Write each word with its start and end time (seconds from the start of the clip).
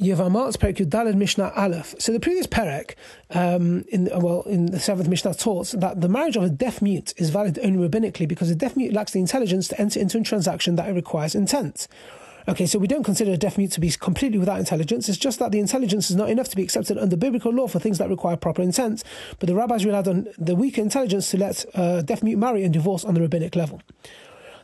Yevamot 0.00 0.56
Perek 0.56 0.88
Daled 0.88 1.16
Mishnah 1.16 1.52
Aleph. 1.54 1.94
So 1.98 2.12
the 2.12 2.20
previous 2.20 2.46
Perek, 2.46 2.94
um, 3.30 3.84
in 3.88 4.08
well, 4.14 4.42
in 4.42 4.66
the 4.66 4.80
seventh 4.80 5.08
Mishnah 5.08 5.34
taught 5.34 5.72
that 5.72 6.00
the 6.00 6.08
marriage 6.08 6.36
of 6.36 6.42
a 6.42 6.48
deaf 6.48 6.80
mute 6.80 7.12
is 7.18 7.28
valid 7.28 7.58
only 7.62 7.86
rabbinically 7.86 8.26
because 8.26 8.50
a 8.50 8.54
deaf 8.54 8.74
mute 8.74 8.94
lacks 8.94 9.12
the 9.12 9.20
intelligence 9.20 9.68
to 9.68 9.78
enter 9.80 10.00
into 10.00 10.18
a 10.18 10.22
transaction 10.22 10.76
that 10.76 10.92
requires 10.94 11.34
intent. 11.34 11.88
Okay, 12.48 12.66
so 12.66 12.78
we 12.78 12.88
don't 12.88 13.04
consider 13.04 13.32
a 13.32 13.36
deaf 13.36 13.58
mute 13.58 13.70
to 13.72 13.80
be 13.80 13.90
completely 13.90 14.38
without 14.38 14.58
intelligence. 14.58 15.08
It's 15.08 15.18
just 15.18 15.38
that 15.38 15.52
the 15.52 15.60
intelligence 15.60 16.10
is 16.10 16.16
not 16.16 16.30
enough 16.30 16.48
to 16.48 16.56
be 16.56 16.62
accepted 16.64 16.96
under 16.98 17.16
biblical 17.16 17.52
law 17.52 17.68
for 17.68 17.78
things 17.78 17.98
that 17.98 18.08
require 18.08 18.36
proper 18.36 18.62
intent. 18.62 19.04
But 19.38 19.46
the 19.46 19.54
rabbis 19.54 19.84
relied 19.84 20.08
on 20.08 20.26
the 20.38 20.56
weaker 20.56 20.80
intelligence 20.80 21.30
to 21.30 21.36
let 21.36 21.64
a 21.74 22.02
deaf 22.02 22.22
mute 22.22 22.38
marry 22.38 22.64
and 22.64 22.72
divorce 22.72 23.04
on 23.04 23.14
the 23.14 23.20
rabbinic 23.20 23.54
level. 23.54 23.80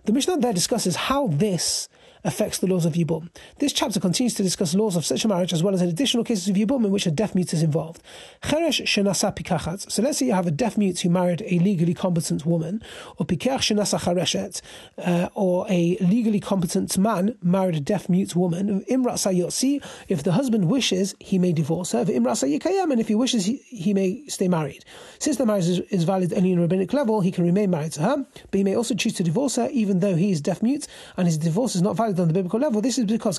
The 0.07 0.13
Mishnah 0.13 0.39
there 0.39 0.55
discusses 0.55 0.97
how 0.97 1.29
this 1.29 1.89
affects 2.25 2.59
the 2.59 2.66
laws 2.66 2.85
of 2.85 2.95
Yibum. 2.95 3.29
This 3.59 3.73
chapter 3.73 4.01
continues 4.01 4.34
to 4.34 4.43
discuss 4.43 4.75
laws 4.75 4.96
of 4.96 5.05
such 5.05 5.25
a 5.25 5.29
marriage 5.29 5.53
as 5.53 5.62
well 5.62 5.75
as 5.75 5.82
additional 5.82 6.25
cases 6.25 6.48
of 6.48 6.56
Yibum 6.56 6.84
in 6.84 6.91
which 6.91 7.06
a 7.06 7.10
deaf 7.10 7.34
mute 7.34 7.52
is 7.52 7.62
involved. 7.62 8.02
Cheresh 8.43 8.83
shenasa. 8.84 9.91
So 9.91 10.02
let's 10.02 10.19
say 10.19 10.27
you 10.27 10.33
have 10.33 10.46
a 10.46 10.51
deaf 10.51 10.77
mute 10.77 11.01
who 11.01 11.10
married 11.10 11.43
a 11.46 11.59
legally 11.59 11.95
competent 11.95 12.45
woman, 12.45 12.83
or 13.16 13.27
pikach 13.27 13.60
shenasa 13.60 14.62
uh, 14.98 15.29
or 15.34 15.66
a 15.69 15.96
legally 16.01 16.41
competent 16.41 16.96
man 16.98 17.37
married 17.43 17.77
a 17.77 17.80
deaf 17.80 18.09
mute 18.09 18.35
woman. 18.35 18.85
Imrat 18.91 19.15
sayotzi. 19.15 19.85
If 20.09 20.23
the 20.23 20.32
husband 20.32 20.69
wishes, 20.69 21.15
he 21.21 21.38
may 21.38 21.52
divorce 21.52 21.93
her. 21.93 22.05
Imrat 22.05 22.43
sayikayam, 22.43 22.91
and 22.91 23.01
if 23.01 23.09
he 23.09 23.15
wishes, 23.15 23.46
he, 23.46 23.57
he 23.57 23.95
may 23.95 24.24
stay 24.27 24.48
married. 24.48 24.85
Since 25.19 25.37
the 25.37 25.46
marriage 25.46 25.69
is, 25.69 25.80
is 25.91 26.05
valid 26.05 26.32
only 26.32 26.52
on 26.52 26.59
a 26.59 26.62
rabbinic 26.62 26.93
level, 26.93 27.21
he 27.21 27.30
can 27.30 27.45
remain 27.45 27.71
married 27.71 27.93
to 27.93 28.02
her, 28.02 28.27
but 28.51 28.59
he 28.59 28.65
may 28.65 28.74
also 28.74 28.95
choose 28.95 29.15
to 29.15 29.23
divorce 29.23 29.57
her 29.57 29.69
even 29.73 30.01
though 30.01 30.16
he 30.16 30.30
is 30.30 30.41
deaf 30.41 30.62
mute 30.62 30.87
and 31.16 31.27
his 31.27 31.38
divorce 31.38 31.74
is 31.74 31.82
not 31.82 31.96
valid 31.96 32.08
on 32.19 32.29
the 32.29 32.35
biblical 32.35 32.61
level. 32.61 32.80
This 32.80 32.98
is 32.98 33.05
because 33.05 33.39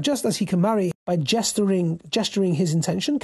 just 0.00 0.24
as 0.24 0.36
he 0.36 0.46
can 0.46 0.60
marry 0.60 0.92
by 1.06 1.16
gesturing 1.16 2.00
gesturing 2.10 2.54
his 2.54 2.74
intention, 2.74 3.18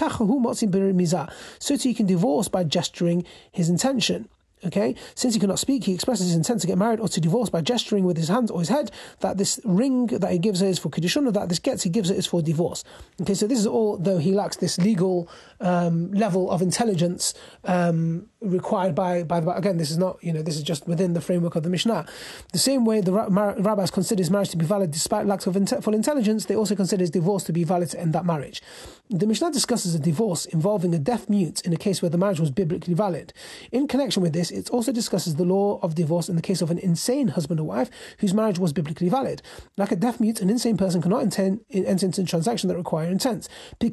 so 1.59 1.77
too 1.77 1.89
he 1.89 1.95
can 1.95 2.07
divorce 2.07 2.49
by 2.49 2.65
gesturing 2.65 3.25
his 3.53 3.69
intention. 3.69 4.29
Okay, 4.67 4.95
since 5.15 5.35
he 5.35 5.41
cannot 5.41 5.59
speak, 5.59 5.85
he 5.85 5.93
expresses 5.93 6.29
his 6.29 6.37
intent 6.37 6.61
to 6.63 6.67
get 6.67 6.79
married 6.79 7.01
or 7.01 7.09
to 7.09 7.21
divorce 7.21 7.51
by 7.51 7.61
gesturing 7.61 8.05
with 8.05 8.17
his 8.17 8.29
hands 8.29 8.51
or 8.51 8.61
his 8.61 8.69
head 8.69 8.91
that 9.21 9.37
this 9.37 9.61
ring 9.65 10.07
that 10.07 10.33
he 10.33 10.39
gives 10.39 10.61
her 10.61 10.67
is 10.67 10.79
for 10.79 10.89
kiddushin, 10.89 11.27
or 11.27 11.33
that 11.33 11.49
this 11.49 11.59
gets 11.59 11.83
he 11.83 11.91
gives 11.91 12.11
it 12.11 12.17
is 12.17 12.27
for 12.27 12.43
divorce. 12.43 12.85
Okay, 13.21 13.35
so 13.35 13.47
this 13.47 13.59
is 13.59 13.67
all 13.67 13.97
though 13.97 14.19
he 14.19 14.33
lacks 14.33 14.57
this 14.57 14.79
legal 14.79 15.29
um, 15.61 16.11
level 16.13 16.51
of 16.51 16.63
intelligence 16.63 17.35
um, 17.65 18.27
required 18.41 18.95
by 18.95 19.23
by 19.23 19.41
the 19.41 19.51
again. 19.51 19.77
This 19.77 19.91
is 19.91 19.99
not 19.99 20.23
you 20.23 20.33
know 20.33 20.43
this 20.43 20.57
is 20.57 20.63
just 20.63 20.87
within 20.89 21.13
the 21.13 21.21
framework 21.21 21.57
of 21.57 21.63
the 21.63 21.71
Mishnah. 21.71 22.07
The 22.53 22.59
same 22.59 22.85
way 22.85 23.01
the 23.01 23.13
rabbis 23.13 23.91
consider 23.91 24.21
his 24.21 24.31
marriage 24.31 24.51
to 24.51 24.57
be 24.57 24.65
valid 24.65 24.91
despite 24.91 25.27
lack 25.27 25.47
of 25.47 25.55
full 25.85 25.95
intelligence, 25.95 26.47
they 26.47 26.57
also 26.57 26.75
consider 26.75 27.03
his 27.03 27.11
divorce 27.11 27.45
to 27.45 27.53
be 27.53 27.65
valid 27.65 27.91
to 27.91 28.01
end 28.01 28.13
that 28.13 28.25
marriage. 28.25 28.63
The 29.11 29.27
Mishnah 29.27 29.53
discusses 29.53 29.95
a 29.95 29.99
divorce 29.99 30.47
involving 30.47 30.95
a 30.95 30.99
deaf 30.99 31.29
mute 31.29 31.61
in 31.63 31.73
a 31.73 31.77
case 31.77 32.01
where 32.01 32.09
the 32.09 32.19
marriage 32.19 32.41
was 32.41 32.51
biblically 32.51 32.95
valid. 32.95 33.33
In 33.71 33.87
connection 33.87 34.23
with 34.23 34.33
this, 34.33 34.51
it 34.55 34.71
also 34.71 34.91
discusses 34.93 35.37
the 35.37 35.45
law 35.45 35.79
of 35.83 35.95
divorce 35.95 36.31
in 36.31 36.37
the 36.37 36.43
case 36.43 36.63
of 36.63 36.71
an 36.71 36.79
insane 36.79 37.29
husband 37.29 37.61
or 37.61 37.65
wife 37.65 37.91
whose 38.19 38.33
marriage 38.33 38.59
was 38.59 38.73
biblically 38.73 39.11
valid. 39.11 39.43
Like 39.77 39.93
a 39.93 39.97
deaf 39.97 40.19
mute, 40.21 40.41
an 40.41 40.49
insane 40.49 40.77
person 40.77 41.03
cannot 41.03 41.23
intend, 41.23 41.61
enter 41.71 42.07
into 42.07 42.23
a 42.23 42.25
transaction 42.25 42.69
that 42.69 42.77
require 42.77 43.11
intent. 43.11 43.49
So 43.81 43.91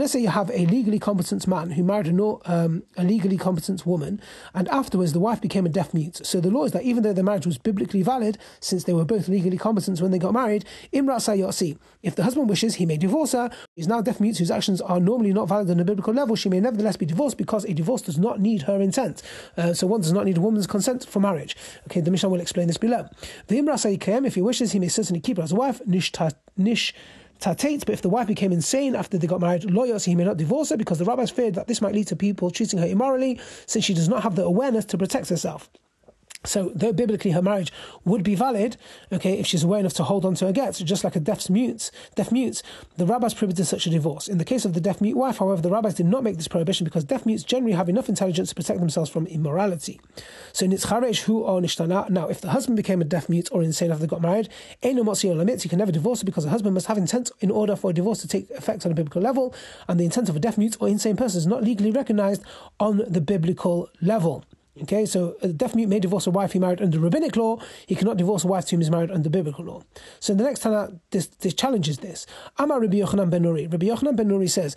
let's 0.00 0.12
say 0.12 0.20
you 0.20 0.28
have 0.28 0.50
a 0.50 0.66
legally 0.66 0.98
competent 0.98 1.46
man 1.46 1.70
who 1.70 1.84
married 1.84 2.08
a, 2.08 2.12
um, 2.52 2.82
a 2.96 3.04
legally 3.04 3.36
competent 3.36 3.86
woman, 3.86 4.20
and 4.52 4.68
afterwards 4.68 5.12
the 5.12 5.20
wife 5.20 5.40
became 5.40 5.66
a 5.66 5.68
deaf 5.68 5.94
mute. 5.94 6.26
So 6.26 6.40
the 6.40 6.50
law 6.50 6.64
is 6.64 6.72
that 6.72 6.82
even 6.82 7.04
though 7.04 7.12
the 7.12 7.22
marriage 7.22 7.46
was 7.46 7.58
biblically 7.58 8.02
valid, 8.02 8.36
since 8.60 8.84
they 8.84 8.92
were 8.92 9.04
both 9.04 9.28
legally 9.28 9.58
competent 9.58 10.00
when 10.00 10.10
they 10.10 10.18
got 10.18 10.32
married. 10.32 10.64
If 10.92 12.16
the 12.16 12.22
husband 12.22 12.48
wishes 12.48 12.64
wishes, 12.64 12.76
he 12.76 12.86
may 12.86 12.96
divorce 12.96 13.32
her. 13.32 13.50
He's 13.76 13.88
now 13.88 14.00
deaf 14.00 14.20
mute 14.20 14.38
whose 14.38 14.50
actions 14.50 14.80
are 14.80 15.00
normally 15.00 15.32
not 15.32 15.48
valid 15.48 15.70
on 15.70 15.80
a 15.80 15.84
biblical 15.84 16.14
level. 16.14 16.36
She 16.36 16.48
may 16.48 16.60
nevertheless 16.60 16.96
be 16.96 17.06
divorced 17.06 17.36
because 17.36 17.64
a 17.64 17.74
divorce 17.74 18.02
does 18.02 18.13
not 18.18 18.40
need 18.40 18.62
her 18.62 18.80
intent. 18.80 19.22
Uh, 19.56 19.72
so 19.72 19.86
one 19.86 20.00
does 20.00 20.12
not 20.12 20.24
need 20.24 20.38
a 20.38 20.40
woman's 20.40 20.66
consent 20.66 21.04
for 21.04 21.20
marriage. 21.20 21.56
Okay, 21.86 22.00
the 22.00 22.10
Mishnah 22.10 22.28
will 22.28 22.40
explain 22.40 22.66
this 22.66 22.78
below. 22.78 23.08
The 23.48 23.58
Imra 23.60 24.26
if 24.26 24.34
he 24.34 24.42
wishes, 24.42 24.72
he 24.72 24.78
may 24.78 24.88
certainly 24.88 25.20
keep 25.20 25.36
her 25.36 25.42
as 25.42 25.52
a 25.52 25.56
wife. 25.56 25.80
Nish 25.86 26.12
nish 26.56 26.94
tatate, 27.40 27.84
but 27.84 27.92
if 27.92 28.02
the 28.02 28.08
wife 28.08 28.26
became 28.26 28.52
insane 28.52 28.94
after 28.94 29.18
they 29.18 29.26
got 29.26 29.40
married, 29.40 29.70
lawyers, 29.70 30.04
he 30.04 30.14
may 30.14 30.24
not 30.24 30.36
divorce 30.36 30.70
her 30.70 30.76
because 30.76 30.98
the 30.98 31.04
rabbis 31.04 31.30
feared 31.30 31.54
that 31.54 31.66
this 31.66 31.82
might 31.82 31.94
lead 31.94 32.06
to 32.08 32.16
people 32.16 32.50
treating 32.50 32.78
her 32.78 32.86
immorally 32.86 33.40
since 33.66 33.84
she 33.84 33.94
does 33.94 34.08
not 34.08 34.22
have 34.22 34.36
the 34.36 34.44
awareness 34.44 34.84
to 34.86 34.98
protect 34.98 35.28
herself. 35.28 35.68
So, 36.44 36.72
though 36.74 36.92
biblically 36.92 37.30
her 37.30 37.42
marriage 37.42 37.72
would 38.04 38.22
be 38.22 38.34
valid, 38.34 38.76
okay, 39.10 39.38
if 39.38 39.46
she's 39.46 39.64
aware 39.64 39.80
enough 39.80 39.94
to 39.94 40.04
hold 40.04 40.24
on 40.24 40.34
to 40.36 40.46
her 40.46 40.52
gets, 40.52 40.78
just 40.80 41.02
like 41.02 41.16
a 41.16 41.20
deaf 41.20 41.48
mute, 41.48 41.90
deaf 42.14 42.30
mute, 42.30 42.62
the 42.96 43.06
rabbis 43.06 43.32
prohibited 43.32 43.66
such 43.66 43.86
a 43.86 43.90
divorce. 43.90 44.28
In 44.28 44.38
the 44.38 44.44
case 44.44 44.64
of 44.64 44.74
the 44.74 44.80
deaf 44.80 45.00
mute 45.00 45.16
wife, 45.16 45.38
however, 45.38 45.62
the 45.62 45.70
rabbis 45.70 45.94
did 45.94 46.06
not 46.06 46.22
make 46.22 46.36
this 46.36 46.48
prohibition 46.48 46.84
because 46.84 47.04
deaf 47.04 47.24
mutes 47.24 47.42
generally 47.42 47.74
have 47.74 47.88
enough 47.88 48.08
intelligence 48.08 48.50
to 48.50 48.54
protect 48.54 48.80
themselves 48.80 49.10
from 49.10 49.26
immorality. 49.26 50.00
So, 50.52 50.66
nitzcharesh 50.66 51.22
hu 51.22 51.40
or 51.40 51.60
nishtana. 51.60 52.10
Now, 52.10 52.28
if 52.28 52.40
the 52.40 52.50
husband 52.50 52.76
became 52.76 53.00
a 53.00 53.04
deaf 53.04 53.28
mute 53.28 53.48
or 53.50 53.62
insane 53.62 53.90
after 53.90 54.02
they 54.02 54.06
got 54.06 54.20
married, 54.20 54.50
eno 54.82 55.02
limits, 55.02 55.62
he 55.62 55.68
can 55.68 55.78
never 55.78 55.92
divorce 55.92 56.20
her 56.20 56.26
because 56.26 56.44
the 56.44 56.50
husband 56.50 56.74
must 56.74 56.86
have 56.86 56.98
intent 56.98 57.30
in 57.40 57.50
order 57.50 57.74
for 57.74 57.90
a 57.90 57.94
divorce 57.94 58.20
to 58.20 58.28
take 58.28 58.50
effect 58.50 58.84
on 58.84 58.92
a 58.92 58.94
biblical 58.94 59.22
level, 59.22 59.54
and 59.88 59.98
the 59.98 60.04
intent 60.04 60.28
of 60.28 60.36
a 60.36 60.40
deaf 60.40 60.58
mute 60.58 60.76
or 60.80 60.88
insane 60.88 61.16
person 61.16 61.38
is 61.38 61.46
not 61.46 61.62
legally 61.62 61.90
recognized 61.90 62.42
on 62.78 63.02
the 63.08 63.20
biblical 63.20 63.88
level. 64.02 64.44
Okay, 64.82 65.06
so 65.06 65.36
a 65.40 65.48
deaf 65.48 65.76
mute 65.76 65.88
may 65.88 66.00
divorce 66.00 66.26
a 66.26 66.32
wife 66.32 66.52
he 66.52 66.58
married 66.58 66.82
under 66.82 66.98
rabbinic 66.98 67.36
law. 67.36 67.58
He 67.86 67.94
cannot 67.94 68.16
divorce 68.16 68.42
a 68.42 68.48
wife 68.48 68.64
to 68.66 68.70
whom 68.72 68.80
he's 68.80 68.90
married 68.90 69.12
under 69.12 69.30
biblical 69.30 69.64
law. 69.64 69.82
So 70.18 70.32
in 70.32 70.38
the 70.38 70.42
next 70.42 70.62
Tana, 70.62 70.98
this, 71.12 71.28
this 71.28 71.54
challenges 71.54 71.98
this. 71.98 72.26
Amar 72.58 72.80
Rabbi 72.80 72.96
Yochanan 72.96 73.30
ben 73.30 73.44
Nuri. 73.44 73.70
Rabbi 73.70 73.86
Yochanan 73.86 74.16
ben 74.16 74.28
Nuri 74.28 74.50
says, 74.50 74.74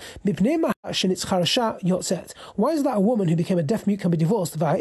Why 2.55 2.69
is 2.71 2.83
that 2.83 2.95
a 2.95 2.99
woman 2.99 3.27
who 3.27 3.35
became 3.35 3.57
a 3.57 3.63
deaf 3.63 3.87
mute 3.87 3.99
can 3.99 4.11
be 4.11 4.17
divorced? 4.17 4.59
But 4.59 4.79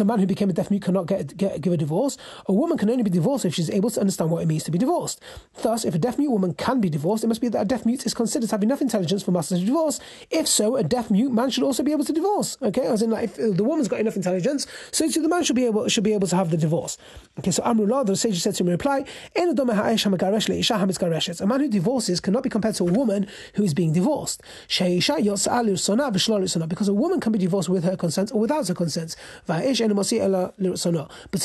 a 0.00 0.04
man 0.04 0.18
who 0.18 0.26
became 0.26 0.48
a 0.48 0.52
deaf 0.54 0.70
mute 0.70 0.82
cannot 0.82 1.06
get, 1.06 1.36
get 1.36 1.60
give 1.60 1.72
a 1.74 1.76
divorce. 1.76 2.16
A 2.46 2.52
woman 2.52 2.78
can 2.78 2.88
only 2.88 3.02
be 3.02 3.10
divorced 3.10 3.44
if 3.44 3.54
she's 3.54 3.68
able 3.68 3.90
to 3.90 4.00
understand 4.00 4.30
what 4.30 4.42
it 4.42 4.46
means 4.46 4.64
to 4.64 4.70
be 4.70 4.78
divorced. 4.78 5.20
Thus, 5.60 5.84
if 5.84 5.94
a 5.94 5.98
deaf 5.98 6.16
mute 6.16 6.30
woman 6.30 6.54
can 6.54 6.80
be 6.80 6.88
divorced, 6.88 7.24
it 7.24 7.26
must 7.26 7.42
be 7.42 7.48
that 7.48 7.60
a 7.60 7.66
deaf 7.66 7.84
mute 7.84 8.06
is 8.06 8.14
considered 8.14 8.48
to 8.48 8.54
have 8.54 8.62
enough 8.62 8.80
intelligence 8.80 9.22
for 9.22 9.32
master 9.32 9.58
to 9.58 9.64
divorce. 9.64 10.00
If 10.30 10.48
so, 10.48 10.76
a 10.76 10.82
deaf 10.82 11.10
mute 11.10 11.30
man 11.30 11.50
should 11.50 11.64
also 11.64 11.82
be 11.82 11.92
able 11.92 12.06
to 12.06 12.12
divorce. 12.12 12.56
Okay, 12.62 12.86
as 12.86 13.02
in 13.02 13.10
like 13.10 13.33
if 13.38 13.52
uh, 13.52 13.56
the 13.56 13.64
woman's 13.64 13.88
got 13.88 14.00
enough 14.00 14.16
intelligence, 14.16 14.66
so 14.90 15.06
the 15.06 15.28
man 15.28 15.44
should 15.44 15.56
be 15.56 15.66
able 15.66 15.88
should 15.88 16.04
be 16.04 16.14
able 16.14 16.28
to 16.28 16.36
have 16.36 16.50
the 16.50 16.56
divorce. 16.56 16.96
Okay, 17.38 17.50
so 17.50 17.62
Amrullah, 17.62 18.06
the 18.06 18.16
sage 18.16 18.40
said 18.40 18.54
to 18.54 18.62
him 18.62 18.68
reply, 18.70 19.04
A 19.36 19.46
man 21.46 21.60
who 21.60 21.68
divorces 21.68 22.20
cannot 22.20 22.42
be 22.42 22.48
compared 22.48 22.74
to 22.76 22.88
a 22.88 22.92
woman 22.92 23.26
who 23.54 23.64
is 23.64 23.74
being 23.74 23.92
divorced. 23.92 24.42
Because 26.68 26.88
a 26.88 26.94
woman 26.94 27.20
can 27.20 27.32
be 27.32 27.38
divorced 27.38 27.68
with 27.68 27.84
her 27.84 27.96
consent 27.96 28.32
or 28.32 28.40
without 28.40 28.68
her 28.68 28.74
consent. 28.74 29.16
But 29.46 29.64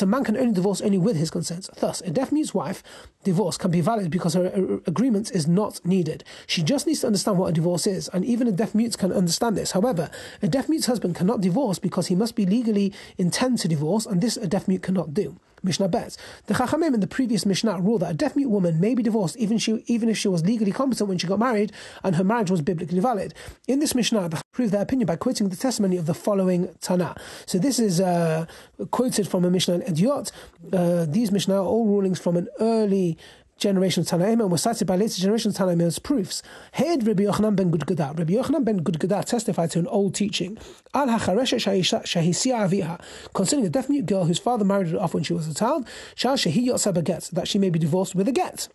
a 0.02 0.06
man 0.06 0.24
can 0.24 0.36
only 0.36 0.52
divorce 0.52 0.80
only 0.80 0.98
with 0.98 1.16
his 1.16 1.30
consent. 1.30 1.68
Thus, 1.78 2.00
a 2.02 2.10
deaf 2.10 2.32
mute's 2.32 2.54
wife 2.54 2.82
divorce 3.22 3.56
can 3.58 3.70
be 3.70 3.80
valid 3.80 4.10
because 4.10 4.34
her 4.34 4.80
agreement 4.86 5.30
is 5.32 5.46
not 5.46 5.84
needed. 5.84 6.24
She 6.46 6.62
just 6.62 6.86
needs 6.86 7.00
to 7.00 7.06
understand 7.06 7.38
what 7.38 7.48
a 7.48 7.52
divorce 7.52 7.86
is, 7.86 8.08
and 8.08 8.24
even 8.24 8.46
a 8.48 8.52
deaf 8.52 8.74
mute 8.74 8.96
can 8.96 9.12
understand 9.12 9.56
this. 9.56 9.72
However, 9.72 10.10
a 10.42 10.48
deaf 10.48 10.68
mute's 10.68 10.86
husband 10.86 11.16
cannot 11.16 11.40
divorce 11.40 11.78
because 11.80 12.08
he 12.08 12.14
must 12.14 12.36
be 12.36 12.46
legally 12.46 12.92
intend 13.18 13.58
to 13.58 13.68
divorce, 13.68 14.06
and 14.06 14.20
this 14.20 14.36
a 14.36 14.46
deaf 14.46 14.68
mute 14.68 14.82
cannot 14.82 15.14
do. 15.14 15.36
Mishnah 15.62 15.88
Bet. 15.88 16.16
The 16.46 16.54
Chachamim 16.54 16.94
in 16.94 17.00
the 17.00 17.06
previous 17.06 17.44
Mishnah 17.44 17.80
ruled 17.80 18.02
that 18.02 18.10
a 18.10 18.14
deaf 18.14 18.34
mute 18.36 18.48
woman 18.48 18.80
may 18.80 18.94
be 18.94 19.02
divorced 19.02 19.36
even, 19.36 19.58
she, 19.58 19.82
even 19.86 20.08
if 20.08 20.16
she 20.16 20.28
was 20.28 20.44
legally 20.44 20.72
competent 20.72 21.08
when 21.08 21.18
she 21.18 21.26
got 21.26 21.38
married 21.38 21.72
and 22.02 22.16
her 22.16 22.24
marriage 22.24 22.50
was 22.50 22.62
biblically 22.62 23.00
valid. 23.00 23.34
In 23.68 23.78
this 23.78 23.94
Mishnah, 23.94 24.28
they 24.28 24.38
proved 24.52 24.72
their 24.72 24.82
opinion 24.82 25.06
by 25.06 25.16
quoting 25.16 25.48
the 25.48 25.56
testimony 25.56 25.96
of 25.96 26.06
the 26.06 26.14
following 26.14 26.74
Tana. 26.80 27.14
So 27.46 27.58
this 27.58 27.78
is 27.78 28.00
uh, 28.00 28.46
quoted 28.90 29.28
from 29.28 29.44
a 29.44 29.50
Mishnah 29.50 29.74
in 29.74 29.82
Ediot. 29.82 30.30
Uh, 30.72 31.04
these 31.06 31.30
Mishnah 31.30 31.56
are 31.56 31.66
all 31.66 31.86
rulings 31.86 32.18
from 32.18 32.36
an 32.36 32.48
early 32.58 33.18
generation 33.60 34.00
of 34.00 34.08
Tanaim 34.08 34.40
and 34.40 34.58
cited 34.58 34.86
by 34.86 34.96
later 34.96 35.20
generations 35.20 35.58
of 35.58 35.66
Tanaim 35.66 35.82
as 35.82 35.98
proofs. 35.98 36.42
Head 36.72 37.06
Rabbi 37.06 37.24
Yochanan 37.24 37.54
ben 37.54 37.70
Gudgada. 37.70 38.18
Rabbi 38.18 38.32
Yochanan 38.32 38.64
ben 38.64 38.80
Gudgada 38.82 39.24
testified 39.24 39.70
to 39.72 39.78
an 39.78 39.86
old 39.86 40.14
teaching. 40.14 40.58
Al 40.94 41.06
aviha 41.06 43.00
concerning 43.34 43.66
a 43.66 43.70
deaf 43.70 43.88
mute 43.88 44.06
girl 44.06 44.24
whose 44.24 44.38
father 44.38 44.64
married 44.64 44.88
her 44.88 44.98
off 44.98 45.14
when 45.14 45.22
she 45.22 45.34
was 45.34 45.46
a 45.46 45.54
child. 45.54 45.86
Shall 46.14 46.34
shehi 46.36 47.30
that 47.32 47.48
she 47.48 47.58
may 47.58 47.70
be 47.70 47.78
divorced 47.78 48.14
with 48.14 48.26
a 48.28 48.32
get. 48.32 48.68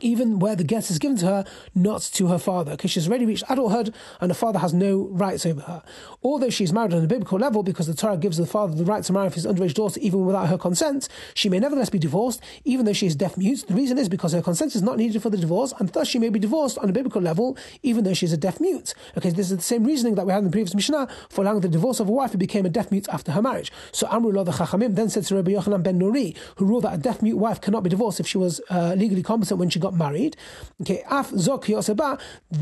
Even 0.00 0.38
where 0.38 0.56
the 0.56 0.64
get 0.64 0.90
is 0.90 0.98
given 0.98 1.16
to 1.18 1.26
her, 1.26 1.44
not 1.74 2.02
to 2.02 2.26
her 2.26 2.38
father, 2.38 2.72
because 2.72 2.90
she's 2.90 3.08
already 3.08 3.26
reached 3.26 3.44
adulthood 3.48 3.94
and 4.20 4.30
her 4.30 4.34
father 4.34 4.58
has 4.58 4.74
no 4.74 5.08
rights 5.12 5.46
over 5.46 5.60
her. 5.62 5.82
Although 6.22 6.50
she's 6.50 6.72
married 6.72 6.92
on 6.92 7.04
a 7.04 7.06
biblical 7.06 7.38
level, 7.38 7.62
because 7.62 7.86
the 7.86 7.94
Torah 7.94 8.16
gives 8.16 8.36
the 8.36 8.46
father 8.46 8.74
the 8.74 8.84
right 8.84 9.04
to 9.04 9.12
marry 9.12 9.30
his 9.30 9.46
underage 9.46 9.74
daughter 9.74 10.00
even 10.00 10.24
without 10.26 10.48
her 10.48 10.58
consent, 10.58 11.08
she 11.34 11.48
may 11.48 11.58
nevertheless 11.60 11.90
be 11.90 11.98
divorced, 11.98 12.40
even 12.64 12.86
though 12.86 12.92
she 12.92 13.06
is 13.06 13.14
deaf 13.14 13.36
mute. 13.36 13.64
The 13.66 13.74
reason 13.74 13.98
is 13.98 14.08
because 14.08 14.32
her 14.32 14.42
consent 14.42 14.74
is 14.74 14.82
not 14.82 14.96
needed 14.96 15.22
for 15.22 15.30
the 15.30 15.36
divorce, 15.36 15.72
and 15.78 15.88
thus 15.90 16.08
she 16.08 16.18
may 16.18 16.28
be 16.28 16.38
divorced 16.38 16.78
on 16.78 16.88
a 16.88 16.92
biblical 16.92 17.22
level, 17.22 17.56
even 17.82 18.04
though 18.04 18.14
she 18.14 18.26
is 18.26 18.32
a 18.32 18.36
deaf 18.36 18.60
mute. 18.60 18.94
Okay, 19.16 19.30
this 19.30 19.50
is 19.50 19.56
the 19.56 19.62
same 19.62 19.84
reasoning 19.84 20.16
that 20.16 20.26
we 20.26 20.32
had 20.32 20.38
in 20.38 20.44
the 20.44 20.50
previous 20.50 20.74
Mishnah 20.74 21.08
for 21.28 21.42
allowing 21.42 21.60
the 21.60 21.68
divorce 21.68 22.00
of 22.00 22.08
a 22.08 22.12
wife 22.12 22.32
who 22.32 22.38
became 22.38 22.66
a 22.66 22.70
deaf 22.70 22.90
mute 22.90 23.08
after 23.08 23.32
her 23.32 23.42
marriage. 23.42 23.70
So 23.92 24.06
Amrullah 24.08 24.44
the 24.44 24.52
Chachamim 24.52 24.96
then 24.96 25.08
said 25.08 25.24
to 25.24 25.36
Rabbi 25.36 25.52
Yochanan 25.52 25.82
ben 25.82 26.00
Nuri, 26.00 26.36
who 26.56 26.64
ruled 26.64 26.84
that 26.84 26.94
a 26.94 26.98
deaf 26.98 27.22
mute 27.22 27.36
wife 27.36 27.60
cannot 27.60 27.82
be 27.82 27.90
divorced 27.90 28.18
if 28.20 28.26
she 28.26 28.38
was 28.38 28.60
uh, 28.70 28.94
legally 28.96 29.22
competent 29.22 29.60
when 29.60 29.70
she 29.70 29.78
got 29.84 29.94
married. 30.06 30.32
Okay, 30.80 31.00
af 31.18 31.26
zok 31.46 31.64
yoseba. 31.72 32.10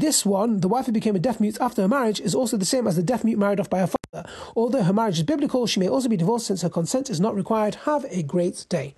This 0.03 0.19
one, 0.41 0.51
the 0.65 0.73
wife 0.75 0.87
who 0.87 0.93
became 1.01 1.17
a 1.17 1.25
deaf 1.29 1.39
mute 1.45 1.59
after 1.67 1.81
her 1.83 1.93
marriage, 1.97 2.21
is 2.29 2.35
also 2.35 2.57
the 2.57 2.73
same 2.75 2.85
as 2.87 2.97
the 2.97 3.09
deaf 3.13 3.23
mute 3.25 3.39
married 3.45 3.61
off 3.61 3.71
by 3.75 3.81
her 3.85 3.91
father. 3.95 4.23
Although 4.61 4.85
her 4.89 4.99
marriage 5.01 5.19
is 5.21 5.31
biblical, 5.35 5.67
she 5.67 5.81
may 5.83 5.91
also 5.95 6.09
be 6.15 6.23
divorced 6.25 6.47
since 6.49 6.63
her 6.63 6.75
consent 6.79 7.07
is 7.15 7.21
not 7.27 7.35
required. 7.43 7.75
Have 7.91 8.05
a 8.21 8.23
great 8.35 8.59
day. 8.69 8.89